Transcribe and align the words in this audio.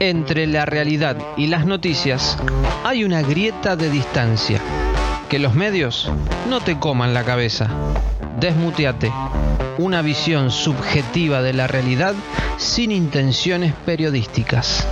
Entre 0.00 0.46
la 0.46 0.64
realidad 0.64 1.16
y 1.36 1.48
las 1.48 1.66
noticias 1.66 2.38
hay 2.84 3.02
una 3.02 3.20
grieta 3.20 3.74
de 3.74 3.90
distancia. 3.90 4.60
Que 5.28 5.40
los 5.40 5.54
medios 5.54 6.08
no 6.48 6.60
te 6.60 6.78
coman 6.78 7.14
la 7.14 7.24
cabeza. 7.24 7.68
Desmuteate. 8.38 9.12
Una 9.76 10.00
visión 10.02 10.52
subjetiva 10.52 11.42
de 11.42 11.52
la 11.52 11.66
realidad 11.66 12.14
sin 12.58 12.92
intenciones 12.92 13.74
periodísticas. 13.84 14.86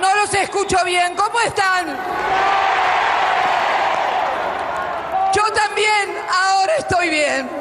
No 0.00 0.16
los 0.22 0.32
escucho 0.32 0.78
bien. 0.86 1.12
¿Cómo 1.16 1.38
están? 1.46 2.29
También 5.80 6.14
ahora 6.28 6.76
estoy 6.76 7.08
bien. 7.08 7.60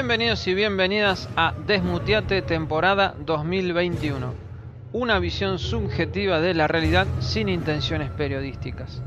Bienvenidos 0.00 0.46
y 0.46 0.54
bienvenidas 0.54 1.28
a 1.36 1.52
Desmuteate 1.66 2.40
temporada 2.40 3.14
2021. 3.18 4.32
Una 4.94 5.18
visión 5.18 5.58
subjetiva 5.58 6.40
de 6.40 6.54
la 6.54 6.66
realidad 6.66 7.06
sin 7.18 7.50
intenciones 7.50 8.10
periodísticas. 8.10 9.02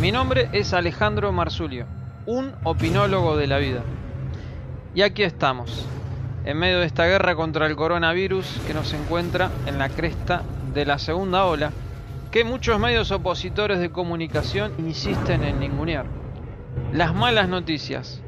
Mi 0.00 0.10
nombre 0.10 0.48
es 0.50 0.72
Alejandro 0.72 1.30
Marzulio, 1.30 1.86
un 2.26 2.56
opinólogo 2.64 3.36
de 3.36 3.46
la 3.46 3.58
vida. 3.58 3.82
Y 4.96 5.02
aquí 5.02 5.22
estamos, 5.22 5.86
en 6.44 6.58
medio 6.58 6.80
de 6.80 6.86
esta 6.86 7.06
guerra 7.06 7.36
contra 7.36 7.68
el 7.68 7.76
coronavirus 7.76 8.62
que 8.66 8.74
nos 8.74 8.94
encuentra 8.94 9.52
en 9.66 9.78
la 9.78 9.90
cresta 9.90 10.42
de 10.74 10.86
la 10.86 10.98
segunda 10.98 11.44
ola, 11.44 11.70
que 12.32 12.42
muchos 12.42 12.80
medios 12.80 13.12
opositores 13.12 13.78
de 13.78 13.90
comunicación 13.90 14.72
insisten 14.78 15.44
en 15.44 15.60
ningunear. 15.60 16.06
Las 16.92 17.14
malas 17.14 17.48
noticias, 17.48 18.20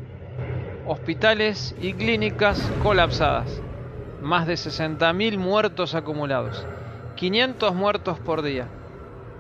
hospitales 0.89 1.75
y 1.83 1.93
clínicas 1.93 2.59
colapsadas, 2.83 3.61
más 4.23 4.47
de 4.47 4.55
60.000 4.55 5.37
muertos 5.37 5.95
acumulados, 5.95 6.67
500 7.17 7.75
muertos 7.75 8.19
por 8.19 8.41
día, 8.41 8.69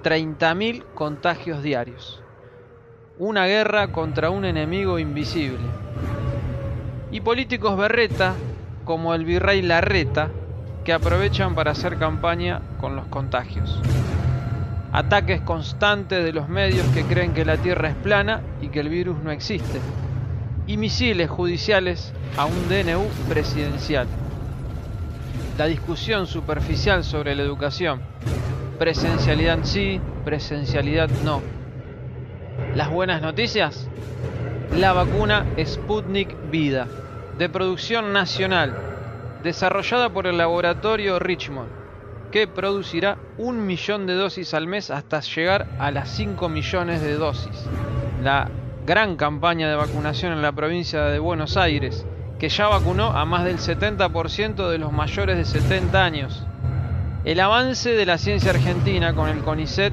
30.000 0.05 0.85
contagios 0.95 1.63
diarios. 1.63 2.23
Una 3.19 3.47
guerra 3.47 3.93
contra 3.93 4.29
un 4.29 4.45
enemigo 4.45 4.99
invisible. 4.99 5.65
Y 7.11 7.22
políticos 7.22 7.78
berreta, 7.78 8.34
como 8.84 9.15
el 9.15 9.25
virrey 9.25 9.62
Larreta, 9.62 10.28
que 10.84 10.93
aprovechan 10.93 11.55
para 11.55 11.71
hacer 11.71 11.97
campaña 11.97 12.61
con 12.78 12.95
los 12.95 13.06
contagios. 13.06 13.81
Ataques 14.93 15.41
constantes 15.41 16.22
de 16.22 16.33
los 16.34 16.51
medios 16.51 16.87
que 16.89 17.05
creen 17.05 17.33
que 17.33 17.47
la 17.47 17.56
Tierra 17.56 17.89
es 17.89 17.97
plana 17.97 18.43
y 18.61 18.69
que 18.69 18.81
el 18.81 18.91
virus 18.91 19.17
no 19.22 19.31
existe 19.31 19.81
y 20.69 20.77
misiles 20.77 21.29
judiciales 21.31 22.12
a 22.37 22.45
un 22.45 22.69
DNU 22.69 23.09
presidencial. 23.29 24.06
La 25.56 25.67
discusión 25.67 26.27
superficial 26.29 27.03
sobre 27.03 27.34
la 27.34 27.43
educación. 27.43 28.01
Presencialidad 28.78 29.61
sí, 29.65 30.01
presencialidad 30.25 31.09
no. 31.25 31.43
Las 32.77 32.91
buenas 32.91 33.23
noticias. 33.23 33.89
La 34.77 34.93
vacuna 34.93 35.47
Sputnik 35.65 36.37
Vida, 36.51 36.87
de 37.39 37.49
producción 37.49 38.12
nacional, 38.12 38.77
desarrollada 39.43 40.11
por 40.11 40.27
el 40.27 40.37
laboratorio 40.37 41.19
Richmond, 41.19 41.71
que 42.31 42.47
producirá 42.47 43.17
un 43.39 43.67
millón 43.67 44.07
de 44.07 44.15
dosis 44.15 44.53
al 44.53 44.67
mes 44.67 44.91
hasta 44.91 45.21
llegar 45.21 45.67
a 45.78 45.91
las 45.91 46.11
5 46.11 46.49
millones 46.51 47.01
de 47.01 47.15
dosis. 47.15 47.65
La 48.23 48.51
gran 48.88 49.16
campaña 49.16 49.69
de 49.69 49.76
vacunación 49.76 50.32
en 50.32 50.41
la 50.41 50.53
provincia 50.53 51.03
de 51.03 51.19
Buenos 51.19 51.59
Aires, 51.59 52.06
que 52.38 52.49
ya 52.49 52.69
vacunó 52.69 53.09
a 53.09 53.26
más 53.26 53.44
del 53.44 53.59
70% 53.59 54.71
de 54.71 54.78
los 54.78 54.93
mayores 54.93 55.37
de 55.37 55.44
70 55.44 56.03
años. 56.03 56.47
El 57.27 57.38
avance 57.41 57.91
de 57.91 58.06
la 58.06 58.16
ciencia 58.16 58.53
argentina 58.53 59.12
con 59.12 59.28
el 59.28 59.41
CONICET 59.41 59.93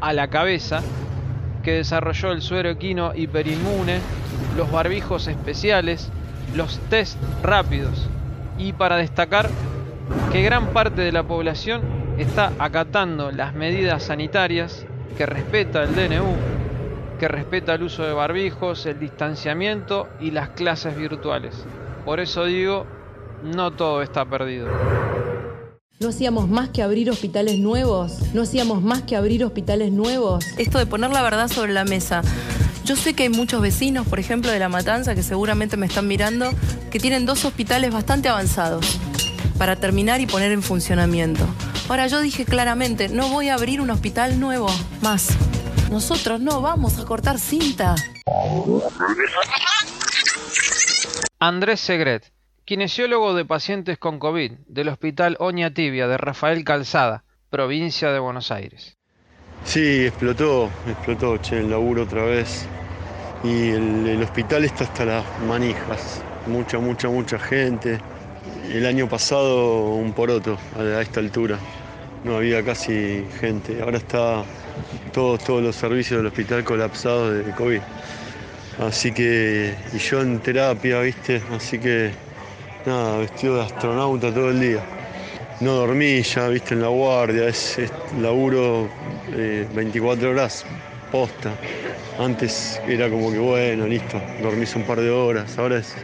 a 0.00 0.14
la 0.14 0.28
cabeza, 0.28 0.80
que 1.62 1.72
desarrolló 1.72 2.32
el 2.32 2.40
suero 2.40 2.70
equino 2.70 3.12
hiperinmune, 3.14 4.00
los 4.56 4.72
barbijos 4.72 5.28
especiales, 5.28 6.10
los 6.56 6.78
test 6.88 7.18
rápidos. 7.42 8.08
Y 8.56 8.72
para 8.72 8.96
destacar 8.96 9.50
que 10.32 10.42
gran 10.42 10.68
parte 10.68 11.02
de 11.02 11.12
la 11.12 11.24
población 11.24 11.82
está 12.16 12.50
acatando 12.58 13.30
las 13.30 13.52
medidas 13.52 14.04
sanitarias 14.04 14.86
que 15.18 15.26
respeta 15.26 15.82
el 15.82 15.94
DNU 15.94 16.51
que 17.18 17.28
respeta 17.28 17.74
el 17.74 17.84
uso 17.84 18.02
de 18.02 18.12
barbijos, 18.12 18.86
el 18.86 18.98
distanciamiento 18.98 20.08
y 20.20 20.30
las 20.30 20.50
clases 20.50 20.96
virtuales. 20.96 21.54
Por 22.04 22.20
eso 22.20 22.44
digo, 22.44 22.86
no 23.42 23.70
todo 23.70 24.02
está 24.02 24.24
perdido. 24.24 24.68
No 26.00 26.08
hacíamos 26.08 26.48
más 26.48 26.70
que 26.70 26.82
abrir 26.82 27.10
hospitales 27.10 27.58
nuevos, 27.58 28.34
no 28.34 28.42
hacíamos 28.42 28.82
más 28.82 29.02
que 29.02 29.14
abrir 29.14 29.44
hospitales 29.44 29.92
nuevos. 29.92 30.44
Esto 30.58 30.78
de 30.78 30.86
poner 30.86 31.10
la 31.10 31.22
verdad 31.22 31.48
sobre 31.48 31.72
la 31.72 31.84
mesa. 31.84 32.22
Yo 32.84 32.96
sé 32.96 33.14
que 33.14 33.22
hay 33.22 33.28
muchos 33.28 33.60
vecinos, 33.60 34.08
por 34.08 34.18
ejemplo, 34.18 34.50
de 34.50 34.58
La 34.58 34.68
Matanza, 34.68 35.14
que 35.14 35.22
seguramente 35.22 35.76
me 35.76 35.86
están 35.86 36.08
mirando, 36.08 36.50
que 36.90 36.98
tienen 36.98 37.24
dos 37.24 37.44
hospitales 37.44 37.92
bastante 37.92 38.28
avanzados 38.28 38.98
para 39.56 39.76
terminar 39.76 40.20
y 40.20 40.26
poner 40.26 40.50
en 40.50 40.62
funcionamiento. 40.62 41.46
Ahora 41.88 42.08
yo 42.08 42.20
dije 42.20 42.44
claramente, 42.44 43.08
no 43.08 43.28
voy 43.28 43.50
a 43.50 43.54
abrir 43.54 43.80
un 43.80 43.90
hospital 43.90 44.40
nuevo 44.40 44.66
más. 45.02 45.28
Nosotros 45.92 46.40
no 46.40 46.62
vamos 46.62 46.98
a 46.98 47.04
cortar 47.04 47.38
cinta. 47.38 47.94
Andrés 51.38 51.80
Segret, 51.80 52.32
kinesiólogo 52.64 53.34
de 53.34 53.44
pacientes 53.44 53.98
con 53.98 54.18
COVID 54.18 54.52
del 54.68 54.88
Hospital 54.88 55.36
Oña 55.38 55.74
Tibia 55.74 56.08
de 56.08 56.16
Rafael 56.16 56.64
Calzada, 56.64 57.24
provincia 57.50 58.10
de 58.10 58.20
Buenos 58.20 58.50
Aires. 58.50 58.96
Sí, 59.64 60.06
explotó, 60.06 60.70
explotó, 60.88 61.36
che, 61.36 61.58
el 61.58 61.68
laburo 61.68 62.04
otra 62.04 62.24
vez. 62.24 62.66
Y 63.44 63.72
el, 63.72 64.06
el 64.06 64.22
hospital 64.22 64.64
está 64.64 64.84
hasta 64.84 65.04
las 65.04 65.24
manijas. 65.46 66.22
Mucha, 66.46 66.78
mucha, 66.78 67.10
mucha 67.10 67.38
gente. 67.38 68.00
El 68.72 68.86
año 68.86 69.10
pasado 69.10 69.90
un 69.90 70.14
poroto 70.14 70.56
a 70.74 71.02
esta 71.02 71.20
altura. 71.20 71.58
No 72.24 72.36
había 72.36 72.62
casi 72.62 73.24
gente. 73.40 73.82
Ahora 73.82 73.98
está 73.98 74.44
todos, 75.12 75.42
todos 75.42 75.62
los 75.62 75.74
servicios 75.74 76.18
del 76.18 76.26
hospital 76.26 76.62
colapsados 76.62 77.44
de 77.44 77.52
COVID. 77.52 77.80
Así 78.80 79.12
que, 79.12 79.74
y 79.92 79.98
yo 79.98 80.22
en 80.22 80.38
terapia, 80.38 81.00
viste, 81.00 81.42
así 81.54 81.78
que 81.78 82.10
nada, 82.86 83.18
vestido 83.18 83.56
de 83.56 83.62
astronauta 83.62 84.32
todo 84.32 84.50
el 84.50 84.60
día. 84.60 84.80
No 85.60 85.72
dormí 85.74 86.22
ya, 86.22 86.48
viste, 86.48 86.74
en 86.74 86.80
la 86.80 86.88
guardia, 86.88 87.48
es, 87.48 87.78
laburo 88.20 88.88
24 89.74 90.26
eh, 90.26 90.30
horas 90.30 90.64
posta. 91.10 91.52
Antes 92.18 92.80
era 92.86 93.10
como 93.10 93.30
que 93.30 93.38
bueno, 93.38 93.86
listo, 93.86 94.20
dormís 94.42 94.74
un 94.76 94.84
par 94.84 95.00
de 95.00 95.10
horas, 95.10 95.58
ahora 95.58 95.78
es 95.78 95.94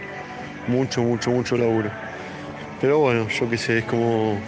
mucho, 0.67 1.03
mucho, 1.03 1.31
mucho 1.31 1.57
laburo. 1.57 1.91
Pero 2.81 2.99
bueno, 2.99 3.29
yo 3.29 3.49
qué 3.49 3.57
sé, 3.57 3.79
es 3.79 3.85
como 3.85 4.39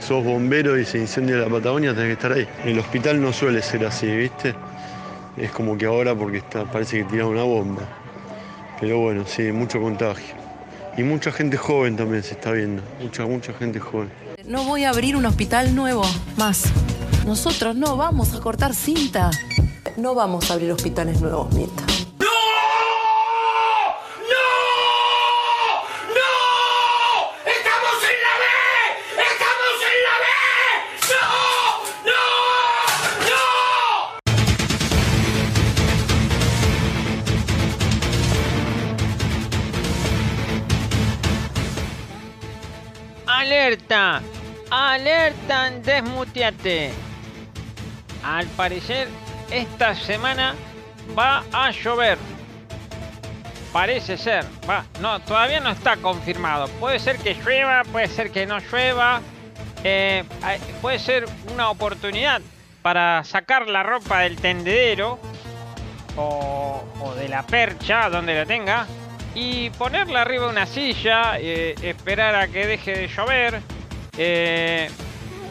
sos 0.00 0.24
bombero 0.24 0.78
y 0.78 0.84
se 0.84 0.98
incendia 0.98 1.36
la 1.36 1.48
Patagonia, 1.48 1.94
tenés 1.94 2.08
que 2.08 2.12
estar 2.12 2.32
ahí. 2.32 2.48
El 2.64 2.78
hospital 2.78 3.20
no 3.20 3.32
suele 3.32 3.62
ser 3.62 3.84
así, 3.84 4.06
¿viste? 4.06 4.54
Es 5.36 5.50
como 5.50 5.76
que 5.76 5.86
ahora 5.86 6.14
porque 6.14 6.38
está, 6.38 6.64
parece 6.64 6.98
que 6.98 7.04
tira 7.04 7.26
una 7.26 7.42
bomba. 7.42 7.82
Pero 8.80 9.00
bueno, 9.00 9.24
sí, 9.26 9.52
mucho 9.52 9.80
contagio. 9.80 10.34
Y 10.96 11.02
mucha 11.02 11.30
gente 11.30 11.56
joven 11.56 11.96
también 11.96 12.22
se 12.22 12.34
está 12.34 12.52
viendo, 12.52 12.82
mucha, 13.00 13.24
mucha 13.26 13.52
gente 13.52 13.78
joven. 13.78 14.10
No 14.44 14.64
voy 14.64 14.84
a 14.84 14.90
abrir 14.90 15.14
un 15.14 15.26
hospital 15.26 15.74
nuevo 15.74 16.02
más. 16.36 16.64
Nosotros 17.26 17.76
no 17.76 17.96
vamos 17.96 18.34
a 18.34 18.40
cortar 18.40 18.74
cinta. 18.74 19.30
No 19.96 20.14
vamos 20.14 20.50
a 20.50 20.54
abrir 20.54 20.72
hospitales 20.72 21.20
nuevos, 21.20 21.52
Mirta. 21.54 21.87
Alerta, 43.38 44.20
alerta, 44.68 45.70
desmuteate. 45.70 46.90
Al 48.24 48.48
parecer, 48.48 49.06
esta 49.48 49.94
semana 49.94 50.56
va 51.16 51.44
a 51.52 51.70
llover. 51.70 52.18
Parece 53.72 54.16
ser, 54.16 54.44
va, 54.68 54.84
no, 55.00 55.20
todavía 55.20 55.60
no 55.60 55.70
está 55.70 55.98
confirmado. 55.98 56.66
Puede 56.80 56.98
ser 56.98 57.18
que 57.18 57.34
llueva, 57.34 57.84
puede 57.84 58.08
ser 58.08 58.32
que 58.32 58.44
no 58.44 58.58
llueva. 58.58 59.20
Eh, 59.84 60.24
puede 60.82 60.98
ser 60.98 61.24
una 61.54 61.70
oportunidad 61.70 62.42
para 62.82 63.22
sacar 63.22 63.68
la 63.68 63.84
ropa 63.84 64.22
del 64.22 64.34
tendedero 64.34 65.20
o, 66.16 67.14
de 67.16 67.28
la 67.28 67.44
percha, 67.44 68.10
donde 68.10 68.34
la 68.34 68.46
tenga, 68.46 68.88
y 69.38 69.70
ponerla 69.70 70.22
arriba 70.22 70.46
de 70.46 70.50
una 70.50 70.66
silla, 70.66 71.38
eh, 71.38 71.76
esperar 71.82 72.34
a 72.34 72.48
que 72.48 72.66
deje 72.66 72.92
de 72.92 73.08
llover. 73.08 73.60
Eh, 74.16 74.90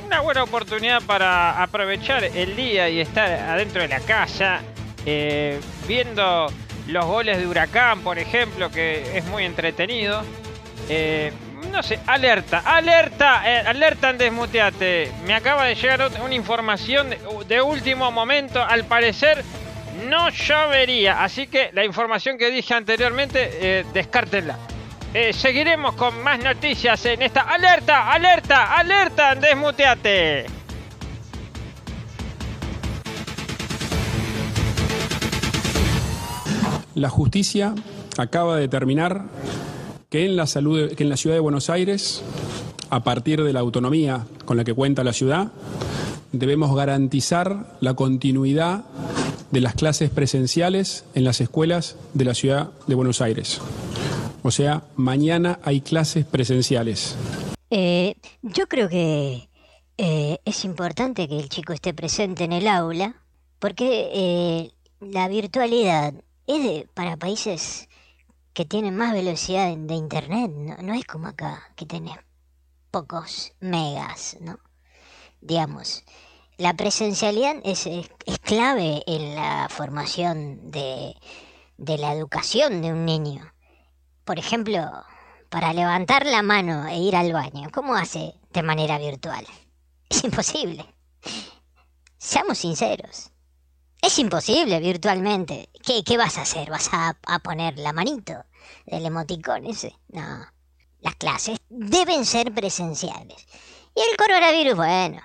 una 0.05 0.19
buena 0.19 0.43
oportunidad 0.43 1.01
para 1.03 1.61
aprovechar 1.63 2.25
el 2.25 2.55
día 2.57 2.89
y 2.89 2.99
estar 2.99 3.31
adentro 3.31 3.81
de 3.81 3.87
la 3.87 4.01
casa, 4.01 4.59
eh, 5.05 5.59
viendo 5.87 6.47
los 6.87 7.05
goles 7.05 7.37
de 7.37 7.47
Huracán, 7.47 8.01
por 8.01 8.19
ejemplo, 8.19 8.69
que 8.69 9.17
es 9.17 9.25
muy 9.25 9.45
entretenido. 9.45 10.21
No 11.71 11.83
sé, 11.83 11.99
alerta, 12.07 12.59
alerta, 12.59 13.41
alerta 13.69 14.09
en 14.09 14.17
desmuteate. 14.17 15.11
Me 15.25 15.33
acaba 15.33 15.65
de 15.65 15.75
llegar 15.75 16.09
una 16.23 16.33
información 16.33 17.13
de, 17.47 17.61
último 17.61 18.11
momento. 18.11 18.63
Al 18.63 18.85
parecer 18.85 19.43
no 20.05 20.29
llovería, 20.29 21.23
así 21.23 21.47
que 21.47 21.71
la 21.73 21.83
información 21.83 22.37
que 22.37 22.51
dije 22.51 22.73
anteriormente, 22.73 23.85
descártenla. 23.93 24.57
Eh, 25.13 25.31
seguiremos 25.31 25.95
con 25.95 26.21
más 26.21 26.37
noticias 26.43 27.05
en 27.05 27.21
esta 27.21 27.41
alerta, 27.41 28.11
alerta, 28.11 28.77
alerta, 28.77 29.35
desmuteate. 29.35 30.45
La 36.93 37.09
justicia 37.09 37.73
acaba 38.17 38.55
de 38.55 38.61
determinar 38.61 39.23
que 40.09 40.25
en 40.25 40.35
la 40.35 40.45
salud, 40.45 40.93
que 40.93 41.03
en 41.03 41.09
la 41.09 41.17
ciudad 41.17 41.35
de 41.35 41.39
Buenos 41.39 41.69
Aires, 41.69 42.23
a 42.89 43.03
partir 43.03 43.43
de 43.43 43.53
la 43.53 43.61
autonomía 43.61 44.25
con 44.45 44.57
la 44.57 44.65
que 44.65 44.73
cuenta 44.73 45.03
la 45.05 45.13
ciudad, 45.13 45.51
debemos 46.33 46.75
garantizar 46.75 47.77
la 47.79 47.93
continuidad 47.93 48.83
de 49.51 49.61
las 49.61 49.75
clases 49.75 50.09
presenciales 50.09 51.05
en 51.13 51.23
las 51.23 51.41
escuelas 51.41 51.95
de 52.13 52.25
la 52.25 52.33
ciudad 52.33 52.71
de 52.87 52.95
Buenos 52.95 53.21
Aires. 53.21 53.61
O 54.43 54.51
sea, 54.51 54.83
mañana 54.95 55.59
hay 55.63 55.81
clases 55.81 56.25
presenciales. 56.25 57.15
Eh, 57.69 58.15
yo 58.41 58.67
creo 58.67 58.87
que 58.87 59.49
eh, 59.97 60.39
es 60.45 60.63
importante 60.63 61.27
que 61.27 61.39
el 61.39 61.49
chico 61.49 61.73
esté 61.73 61.93
presente 61.93 62.43
en 62.43 62.53
el 62.53 62.67
aula, 62.67 63.15
porque 63.59 64.09
eh, 64.13 64.71
la 64.99 65.27
virtualidad 65.27 66.13
es 66.45 66.85
para 66.93 67.17
países 67.17 67.89
que 68.53 68.65
tienen 68.65 68.95
más 68.95 69.13
velocidad 69.13 69.75
de, 69.75 69.93
internet, 69.95 70.51
no, 70.81 70.93
es 70.93 71.05
como 71.05 71.27
acá, 71.27 71.71
que 71.75 71.85
tenés 71.85 72.17
pocos 72.89 73.53
megas, 73.59 74.37
¿no? 74.39 74.59
Digamos, 75.41 76.03
la 76.57 76.73
presencialidad 76.73 77.55
es, 77.63 77.87
clave 78.41 79.03
en 79.05 79.35
la 79.35 79.67
formación 79.69 80.71
de, 80.71 81.15
de 81.77 81.97
la 81.97 82.13
educación 82.13 82.81
de 82.81 82.91
un 82.91 83.05
niño. 83.05 83.53
Por 84.25 84.39
ejemplo, 84.39 84.81
para 85.49 85.73
levantar 85.73 86.25
la 86.25 86.41
mano 86.41 86.87
e 86.87 86.97
ir 86.97 87.15
al 87.15 87.31
baño, 87.31 87.69
¿cómo 87.71 87.95
hace 87.95 88.33
de 88.51 88.63
manera 88.63 88.97
virtual? 88.97 89.45
Es 90.09 90.23
imposible. 90.23 90.85
Seamos 92.17 92.57
sinceros. 92.57 93.31
Es 94.01 94.17
imposible 94.19 94.79
virtualmente. 94.79 95.69
¿Qué, 95.83 96.17
vas 96.17 96.37
a 96.37 96.41
hacer? 96.41 96.69
¿Vas 96.69 96.89
a, 96.91 97.15
poner 97.43 97.77
la 97.77 97.93
manito 97.93 98.33
del 98.85 99.05
emoticón 99.05 99.65
ese? 99.65 99.95
No. 100.09 100.45
Las 100.99 101.15
clases 101.15 101.59
deben 101.69 102.25
ser 102.25 102.53
presenciales. 102.53 103.45
Y 103.95 103.99
el 103.99 104.17
coronavirus, 104.17 104.75
bueno. 104.75 105.21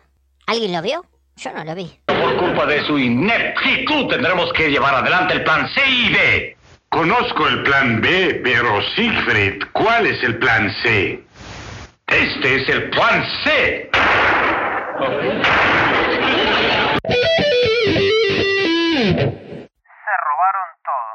¿Alguien 0.47 0.73
lo 0.73 0.83
vio? 0.83 1.12
Yo 1.37 1.53
no 1.53 1.65
lo 1.65 1.75
vi. 1.75 1.99
Por 2.07 2.37
culpa 2.37 2.67
de 2.67 2.85
su 2.85 2.99
ineptitud 2.99 4.09
tendremos 4.09 4.53
que 4.53 4.71
llevar 4.71 4.95
adelante 4.95 5.35
el 5.35 5.45
plan 5.45 5.69
C 5.75 5.81
y 5.89 6.13
B. 6.13 6.57
Conozco 6.89 7.49
el 7.49 7.63
plan 7.63 8.01
B, 8.01 8.43
pero 8.45 8.83
Siegfried, 8.95 9.63
¿cuál 9.73 10.07
es 10.07 10.23
el 10.23 10.39
plan 10.39 10.71
C? 10.83 11.25
Este 12.07 12.57
es 12.57 12.69
el 12.69 12.91
plan 12.91 13.25
C. 13.45 13.91
Se 19.11 19.29
robaron 20.29 20.69
todo. 20.85 21.13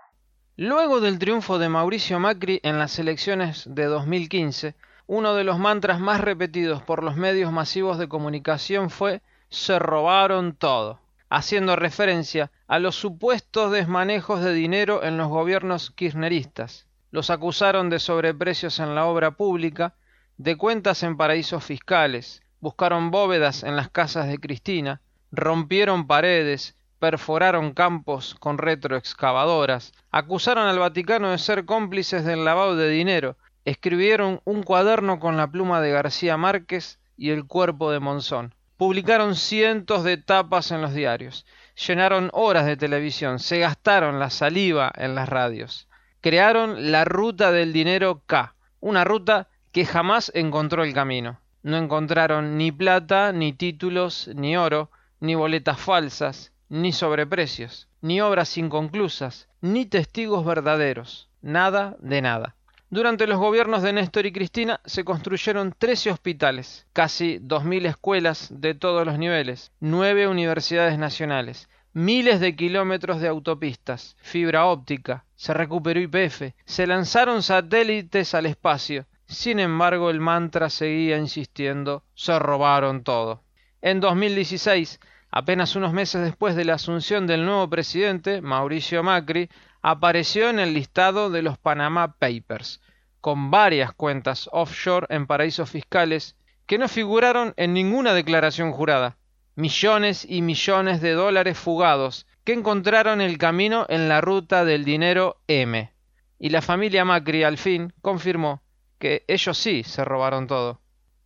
Luego 0.55 0.99
del 0.99 1.19
triunfo 1.19 1.59
de 1.59 1.69
Mauricio 1.69 2.19
Macri 2.19 2.59
en 2.63 2.79
las 2.79 2.97
elecciones 2.97 3.63
de 3.67 3.85
2015, 3.85 4.73
uno 5.05 5.35
de 5.35 5.43
los 5.43 5.59
mantras 5.59 5.99
más 5.99 6.19
repetidos 6.19 6.81
por 6.81 7.03
los 7.03 7.15
medios 7.15 7.51
masivos 7.51 7.99
de 7.99 8.09
comunicación 8.09 8.89
fue 8.89 9.21
se 9.49 9.79
robaron 9.79 10.55
todo 10.55 10.99
haciendo 11.29 11.75
referencia 11.75 12.51
a 12.67 12.79
los 12.79 12.95
supuestos 12.95 13.71
desmanejos 13.71 14.41
de 14.41 14.53
dinero 14.53 15.03
en 15.03 15.17
los 15.17 15.27
gobiernos 15.27 15.91
kirchneristas. 15.91 16.87
Los 17.11 17.29
acusaron 17.29 17.89
de 17.89 17.99
sobreprecios 17.99 18.79
en 18.79 18.95
la 18.95 19.05
obra 19.05 19.31
pública, 19.31 19.95
de 20.37 20.55
cuentas 20.55 21.03
en 21.03 21.17
paraísos 21.17 21.63
fiscales, 21.63 22.43
buscaron 22.59 23.11
bóvedas 23.11 23.63
en 23.63 23.75
las 23.75 23.89
casas 23.89 24.27
de 24.27 24.37
Cristina, 24.37 25.01
rompieron 25.31 26.07
paredes, 26.07 26.75
perforaron 26.99 27.73
campos 27.73 28.35
con 28.39 28.57
retroexcavadoras, 28.57 29.93
acusaron 30.11 30.67
al 30.67 30.79
Vaticano 30.79 31.31
de 31.31 31.37
ser 31.37 31.65
cómplices 31.65 32.23
del 32.23 32.45
lavado 32.45 32.75
de 32.75 32.89
dinero, 32.89 33.37
escribieron 33.65 34.41
un 34.45 34.63
cuaderno 34.63 35.19
con 35.19 35.37
la 35.37 35.47
pluma 35.47 35.81
de 35.81 35.91
García 35.91 36.37
Márquez 36.37 36.99
y 37.17 37.31
el 37.31 37.45
cuerpo 37.45 37.91
de 37.91 37.99
Monzón. 37.99 38.53
Publicaron 38.77 39.35
cientos 39.35 40.03
de 40.03 40.17
tapas 40.17 40.69
en 40.69 40.83
los 40.83 40.93
diarios, 40.93 41.47
llenaron 41.87 42.29
horas 42.31 42.67
de 42.67 42.77
televisión, 42.77 43.39
se 43.39 43.57
gastaron 43.57 44.19
la 44.19 44.29
saliva 44.29 44.91
en 44.95 45.15
las 45.15 45.27
radios. 45.27 45.87
Crearon 46.21 46.91
la 46.91 47.03
ruta 47.03 47.51
del 47.51 47.73
dinero 47.73 48.21
K, 48.27 48.53
una 48.79 49.03
ruta 49.03 49.49
que 49.71 49.83
jamás 49.83 50.31
encontró 50.35 50.83
el 50.83 50.93
camino. 50.93 51.41
No 51.63 51.77
encontraron 51.77 52.55
ni 52.55 52.71
plata, 52.71 53.31
ni 53.31 53.51
títulos, 53.51 54.29
ni 54.35 54.55
oro, 54.55 54.91
ni 55.19 55.33
boletas 55.33 55.79
falsas, 55.79 56.53
ni 56.69 56.91
sobreprecios, 56.91 57.87
ni 58.01 58.21
obras 58.21 58.59
inconclusas, 58.59 59.49
ni 59.59 59.87
testigos 59.87 60.45
verdaderos. 60.45 61.29
Nada 61.41 61.95
de 61.99 62.21
nada. 62.21 62.56
Durante 62.89 63.27
los 63.27 63.37
gobiernos 63.37 63.83
de 63.83 63.91
Néstor 63.91 64.27
y 64.27 64.31
Cristina 64.31 64.79
se 64.85 65.03
construyeron 65.03 65.75
13 65.77 66.09
hospitales, 66.09 66.87
casi 66.93 67.37
2.000 67.39 67.85
escuelas 67.85 68.47
de 68.49 68.75
todos 68.75 69.05
los 69.05 69.19
niveles, 69.19 69.73
9 69.81 70.29
universidades 70.29 70.97
nacionales, 70.97 71.67
miles 71.91 72.39
de 72.39 72.55
kilómetros 72.55 73.19
de 73.19 73.27
autopistas, 73.27 74.15
fibra 74.21 74.67
óptica, 74.67 75.25
se 75.35 75.53
recuperó 75.53 75.99
IPF, 75.99 76.53
se 76.63 76.87
lanzaron 76.87 77.43
satélites 77.43 78.33
al 78.33 78.45
espacio. 78.45 79.05
Sin 79.25 79.59
embargo, 79.59 80.09
el 80.09 80.21
mantra 80.21 80.69
seguía 80.69 81.17
insistiendo, 81.17 82.03
se 82.15 82.39
robaron 82.39 83.03
todo. 83.03 83.43
En 83.81 83.99
2016, 83.99 85.01
apenas 85.29 85.75
unos 85.75 85.91
meses 85.91 86.23
después 86.23 86.55
de 86.55 86.63
la 86.63 86.75
asunción 86.75 87.27
del 87.27 87.45
nuevo 87.45 87.69
presidente, 87.69 88.41
Mauricio 88.41 89.03
Macri, 89.03 89.49
apareció 89.81 90.49
en 90.49 90.59
el 90.59 90.73
listado 90.73 91.29
de 91.29 91.41
los 91.41 91.57
Panama 91.57 92.15
Papers, 92.19 92.81
con 93.21 93.51
varias 93.51 93.93
cuentas 93.93 94.49
offshore 94.51 95.07
en 95.09 95.27
paraísos 95.27 95.69
fiscales 95.69 96.35
que 96.65 96.77
no 96.77 96.87
figuraron 96.87 97.53
en 97.57 97.73
ninguna 97.73 98.13
declaración 98.13 98.71
jurada. 98.71 99.17
Millones 99.55 100.25
y 100.29 100.41
millones 100.41 101.01
de 101.01 101.13
dólares 101.13 101.57
fugados 101.57 102.27
que 102.43 102.53
encontraron 102.53 103.21
el 103.21 103.37
camino 103.37 103.85
en 103.89 104.07
la 104.07 104.21
ruta 104.21 104.65
del 104.65 104.85
dinero 104.85 105.41
M. 105.47 105.91
Y 106.39 106.49
la 106.49 106.61
familia 106.61 107.05
Macri 107.05 107.43
al 107.43 107.57
fin 107.57 107.93
confirmó 108.01 108.61
que 108.99 109.23
ellos 109.27 109.57
sí 109.57 109.83
se 109.83 110.05
robaron 110.05 110.47
todo. 110.47 110.79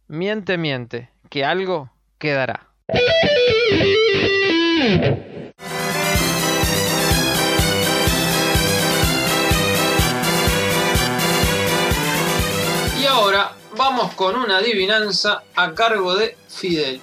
Miente, 0.08 0.58
miente, 0.58 1.10
que 1.30 1.44
algo 1.44 1.92
quedará. 2.18 2.70
con 14.22 14.36
una 14.36 14.58
adivinanza 14.58 15.42
a 15.56 15.74
cargo 15.74 16.14
de 16.14 16.38
Fidel. 16.48 17.02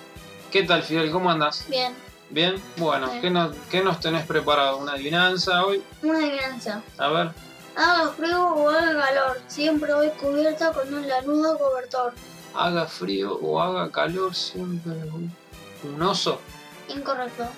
¿Qué 0.53 0.63
tal, 0.63 0.85
Fidel? 0.85 1.11
¿Cómo 1.11 1.29
andas? 1.29 1.67
Bien. 1.69 1.93
¿Bien? 2.31 2.63
Bueno, 2.77 3.11
¿qué, 3.21 3.29
nos, 3.29 3.57
¿qué 3.69 3.83
nos 3.83 3.99
tenés 3.99 4.25
preparado? 4.25 4.77
¿Una 4.77 4.93
adivinanza 4.93 5.67
hoy? 5.67 5.83
Una 6.01 6.19
adivinanza. 6.19 6.81
A 6.97 7.09
ver. 7.09 7.33
Haga 7.75 8.13
frío 8.13 8.47
o 8.47 8.69
haga 8.69 9.05
calor, 9.05 9.41
siempre 9.49 9.93
voy 9.95 10.11
cubierta 10.11 10.73
con 10.73 10.95
un 10.95 11.09
lanudo 11.09 11.59
cobertor. 11.59 12.13
Haga 12.55 12.87
frío 12.87 13.35
o 13.35 13.61
haga 13.61 13.91
calor, 13.91 14.33
siempre 14.33 14.93
un, 14.93 15.35
un 15.83 16.03
oso. 16.03 16.41
Incorrecto. 16.87 17.49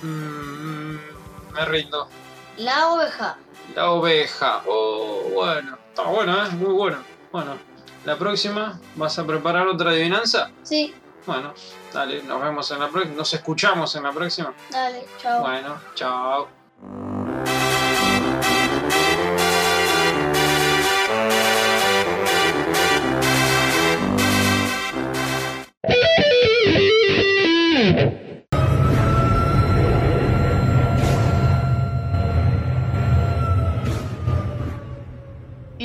Mm, 0.00 0.96
me 1.52 1.64
rindo. 1.66 2.08
La 2.56 2.88
oveja. 2.88 3.36
La 3.76 3.90
oveja. 3.90 4.62
Oh, 4.66 5.24
bueno. 5.34 5.76
Está 5.90 6.04
bueno, 6.04 6.42
¿eh? 6.42 6.48
Muy 6.52 6.72
bueno. 6.72 6.96
Bueno, 7.30 7.58
la 8.04 8.16
próxima, 8.18 8.80
¿vas 8.96 9.18
a 9.18 9.26
preparar 9.26 9.66
otra 9.66 9.90
adivinanza? 9.90 10.50
Sí, 10.62 10.94
Bueno, 11.26 11.52
dale, 11.92 12.22
nos 12.22 12.40
vemos 12.42 12.70
en 12.70 12.78
la 12.80 12.88
próxima. 12.88 13.14
Nos 13.16 13.32
escuchamos 13.34 13.94
en 13.94 14.02
la 14.04 14.12
próxima. 14.12 14.52
dale, 14.70 15.04
chao. 15.20 15.40
Bueno, 15.42 15.80
chao. 15.94 16.59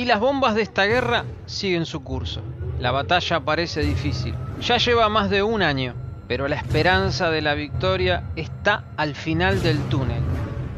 Las 0.06 0.20
bombas 0.20 0.54
de 0.54 0.62
esta 0.62 0.84
guerra 0.84 1.24
siguen 1.46 1.84
su 1.84 2.02
curso. 2.04 2.40
La 2.78 2.92
batalla 2.92 3.40
parece 3.40 3.80
difícil. 3.80 4.34
Ya 4.60 4.78
lleva 4.78 5.08
más 5.08 5.30
de 5.30 5.42
un 5.42 5.62
año, 5.62 5.94
pero 6.28 6.46
la 6.46 6.56
esperanza 6.56 7.30
de 7.30 7.42
la 7.42 7.54
victoria 7.54 8.22
está 8.36 8.84
al 8.96 9.16
final 9.16 9.62
del 9.62 9.80
túnel 9.88 10.22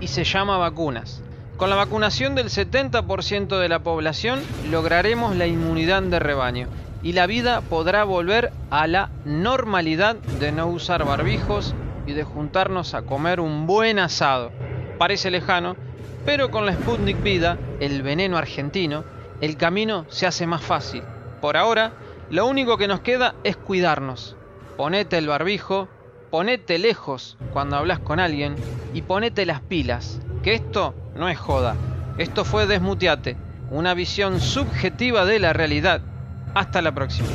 y 0.00 0.06
se 0.08 0.24
llama 0.24 0.56
vacunas. 0.56 1.22
Con 1.58 1.68
la 1.68 1.76
vacunación 1.76 2.34
del 2.34 2.48
70% 2.48 3.58
de 3.58 3.68
la 3.68 3.80
población 3.80 4.40
lograremos 4.70 5.36
la 5.36 5.46
inmunidad 5.46 6.02
de 6.02 6.18
rebaño 6.20 6.68
y 7.02 7.12
la 7.12 7.26
vida 7.26 7.60
podrá 7.60 8.04
volver 8.04 8.50
a 8.70 8.86
la 8.86 9.10
normalidad 9.26 10.16
de 10.16 10.52
no 10.52 10.68
usar 10.68 11.04
barbijos 11.04 11.74
y 12.06 12.12
de 12.12 12.24
juntarnos 12.24 12.94
a 12.94 13.02
comer 13.02 13.40
un 13.40 13.66
buen 13.66 13.98
asado. 13.98 14.52
Parece 14.98 15.30
lejano, 15.30 15.76
pero 16.24 16.50
con 16.50 16.64
la 16.64 16.72
Sputnik 16.72 17.22
Vida, 17.22 17.58
el 17.80 18.02
veneno 18.02 18.38
argentino, 18.38 19.04
el 19.40 19.56
camino 19.56 20.04
se 20.08 20.26
hace 20.26 20.46
más 20.46 20.62
fácil. 20.62 21.02
Por 21.40 21.56
ahora, 21.56 21.92
lo 22.30 22.46
único 22.46 22.76
que 22.76 22.88
nos 22.88 23.00
queda 23.00 23.34
es 23.44 23.56
cuidarnos. 23.56 24.36
Ponete 24.76 25.18
el 25.18 25.28
barbijo, 25.28 25.88
ponete 26.30 26.78
lejos 26.78 27.36
cuando 27.52 27.76
hablas 27.76 28.00
con 28.00 28.20
alguien 28.20 28.56
y 28.94 29.02
ponete 29.02 29.46
las 29.46 29.60
pilas, 29.60 30.20
que 30.42 30.54
esto 30.54 30.94
no 31.14 31.28
es 31.28 31.38
joda. 31.38 31.76
Esto 32.18 32.44
fue 32.44 32.66
Desmuteate, 32.66 33.36
una 33.70 33.94
visión 33.94 34.40
subjetiva 34.40 35.24
de 35.24 35.38
la 35.38 35.52
realidad. 35.52 36.00
Hasta 36.54 36.82
la 36.82 36.92
próxima. 36.92 37.28